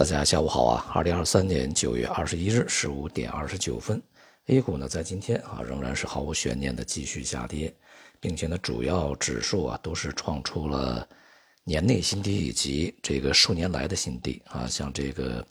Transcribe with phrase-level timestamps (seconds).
[0.00, 0.86] 大家下午好啊！
[0.94, 4.02] 二零二三年九月二十一日十五点二十九分
[4.46, 7.70] ，A 股呢在今天啊仍然是毫无悬念的继续下跌，
[8.18, 11.06] 并且呢主要指数啊都是创出了
[11.64, 15.46] 年内新低以及这个数年来的新低啊，像这个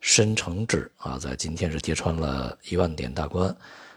[0.00, 3.52] 深成指啊在今天是跌穿了一万点大关，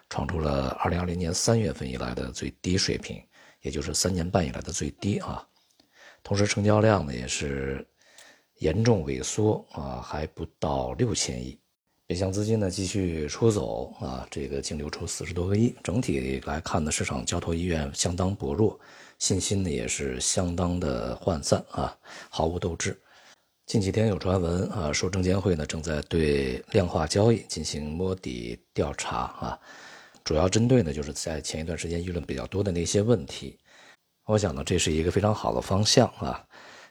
[0.09, 3.23] 创出了二零二零年三月份以来的最低水平，
[3.61, 5.47] 也就是三年半以来的最低啊。
[6.23, 7.85] 同时，成交量呢也是
[8.59, 11.57] 严重萎缩啊，还不到六千亿。
[12.05, 15.75] 北向资金呢继续出走啊，这个净流出四十多个亿。
[15.83, 18.79] 整体来看呢，市场交投意愿相当薄弱，
[19.19, 21.95] 信心呢也是相当的涣散啊，
[22.29, 22.99] 毫无斗志。
[23.67, 29.59] 近几天有传闻啊，说证监会呢正在对量化交易进行摸底调查啊，
[30.23, 33.57] 主要针对呢就是在前一段时间议论比较多的那些问题。
[34.25, 36.43] 我想呢，这是一个非常好的方向啊。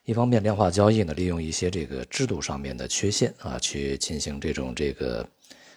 [0.09, 5.29] 一方面，量化交易呢，利用一些这个制度上面的缺陷啊，去进行这种这个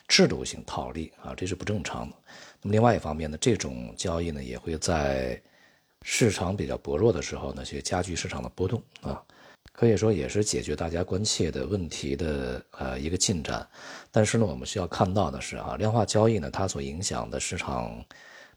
[0.08, 2.16] 制度性套利啊，这是不正常的。
[2.61, 5.38] 那么另外一方面呢，这种交易呢，也会在
[6.03, 9.22] 市场比较薄弱的时候呢，去加剧市场的波动啊。
[9.73, 13.67] 可以说也是解决大家关切的问题的呃一个进展。
[14.11, 18.02] 但是呢，我们需要看到的是啊，量化交易呢，它所影响的市场。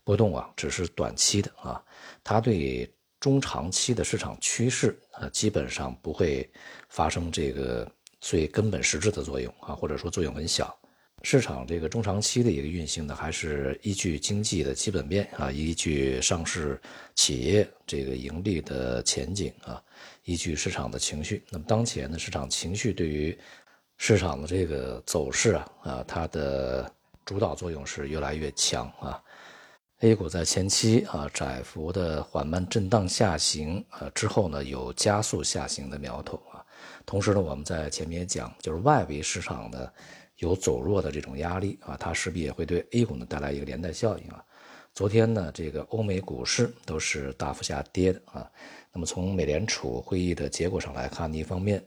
[0.06, 1.82] 波动啊，只是短期的啊，
[2.22, 2.88] 它对
[3.24, 6.46] 中长期的市场趋势啊，基本上不会
[6.90, 10.78] 发生这个最根本实质的作用啊，或者说作用很小。
[11.22, 16.78] 市场这个中长期的一个运行呢，还是依据经济的基本面啊，依据上市
[17.14, 19.82] 企业这个盈利的前景啊，
[20.24, 21.42] 依据市场的情绪。
[21.48, 23.38] 那么当前呢，市场情绪对于
[23.96, 26.92] 市场的这个走势啊啊，它的
[27.24, 29.23] 主导作用是越来越强啊。
[30.04, 36.62] A 股在前期啊窄幅的缓慢震荡下行啊之后呢有加速下行的苗头啊，
[37.06, 39.90] 同时呢我们在前面也讲就是外围市场呢
[40.36, 44.44] 有走弱的这种压力啊，它势必也会对 A 股呢带来一个连带效应啊。
[44.92, 48.46] 昨天呢这个欧美股市都是大幅下跌的啊，
[48.92, 51.82] 那么从美联储会议的结果上来看，一方面。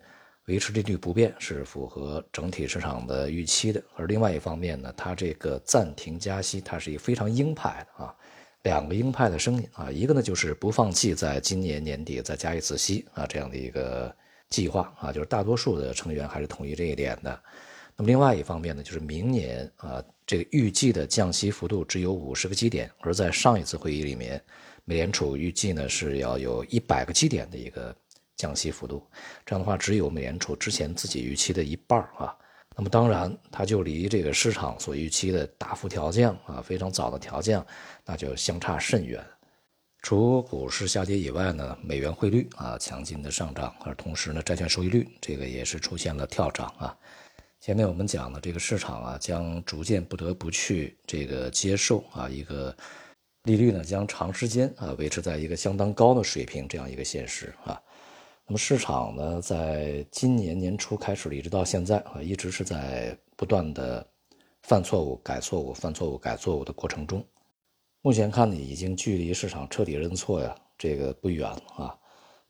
[0.48, 8.16] 维持利率不变是符合整体市场的预期的，而另外一方面呢，它这个暂停加息，它是一个非常鹰派的啊，
[8.64, 14.16] 两个鹰派的声音啊，一个呢就是不放弃在今年年底再加一次息啊这样的一个
[14.50, 17.38] 计划啊，就是大多数的成员还是同意这一点的。
[17.98, 24.42] 那么另外一方面呢，就是明年啊这个预计的降息幅度只有五十个基点，而在上一次会议里面，
[24.86, 27.94] 美联储预计呢是要有一百个基点的一个。
[28.38, 29.06] 降息幅度，
[29.46, 32.34] 这样的话只有美联储之前自己预期的一半啊。
[32.76, 37.66] 那么当然，它就离这个市场所预期的大幅调降啊，非常早的调降，
[38.06, 39.22] 那就相差甚远。
[40.04, 46.96] 除股市下跌以外呢，美元汇率啊强劲的上涨，而同时呢，债券收益率这个也是出现了跳涨啊。
[47.60, 52.74] 前面我们讲的这个市场啊，将逐渐不得不去这个接受啊一个
[53.44, 57.82] 利率呢将长时间啊维持在一个相当高的水平这样一个现实啊。
[58.50, 64.08] 那么市场呢，在今年年初开始，一直到现在啊，一直是在不断的
[64.62, 67.22] 犯错误、改错误、犯错误、改错误的过程中。
[68.02, 71.94] 目前看呢，已经距离市场彻底认错呀，这个不远啊。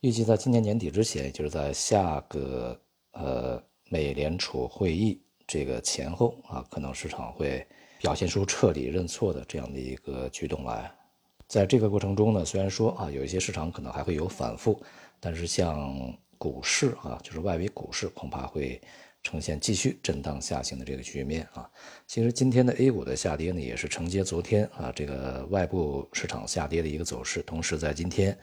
[0.01, 2.79] 预计在今年年底之前，也就是在下个
[3.13, 3.59] 呃
[3.89, 7.65] 美联储会议这个前后啊，可能市场会
[8.01, 10.91] 表现出彻底认错的这样的一个举动来。
[11.47, 14.81] 在这个过程中呢，虽然说啊，有一些市场可能还会有反复。
[15.19, 18.79] 但是像股市啊，就是外围股市，恐怕会
[19.23, 21.67] 呈现继续震荡下行的这个局面啊。
[22.05, 27.41] 其实今天的 A 股的下跌呢，也是承接昨天啊这个外部市场下跌的一个走势。
[27.41, 28.37] 同时在今天，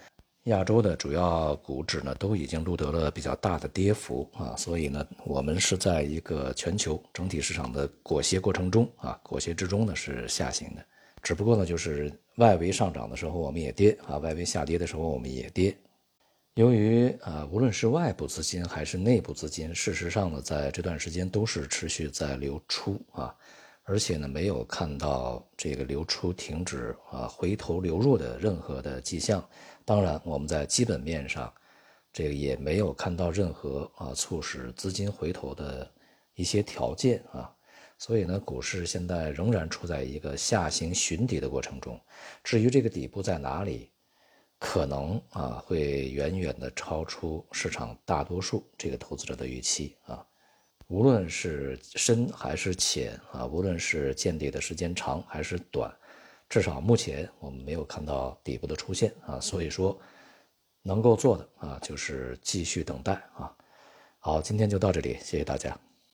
[0.46, 4.56] 亚洲的主要股指呢都已经录得了比较大的跌幅啊。
[4.56, 10.84] 所以呢，我们是在一个全球整体市场的裹挟过程中啊，裹挟之中呢是下行的。
[11.24, 15.74] 只不过呢，就是外围上涨的时候我们也跌啊，外围下跌的时候我们也跌。
[16.52, 23.34] 由于啊，无论是外部资金还是内部资金，事实上呢，在这段时间都是持续在流出啊，
[23.84, 29.42] 而且呢，没有看到这个流出停止啊，回头流入的任何的迹象。
[29.86, 31.50] 当然，我们在基本面上，
[32.12, 35.90] 这个也没有看到任何啊促使资金回头的
[36.34, 37.50] 一些条件啊，
[38.04, 41.98] 所以呢，股市现在仍然处在一个下行寻底的过程中。
[42.42, 43.90] 至于这个底部在哪里？
[44.58, 50.22] 可能啊，会远远的超出市场大多数这个投资者的预期啊，
[50.88, 55.90] 无论是深还是浅啊，无论是见底的时间长还是短，
[56.46, 59.98] 至少目前我们没有看到底部的出现啊，所以说
[60.82, 63.50] 能够做的啊，就是继续等待啊。
[64.18, 65.74] 好，今天就到这里，谢谢大家。